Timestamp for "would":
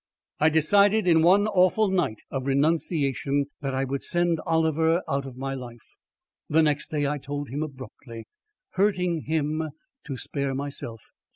3.83-4.01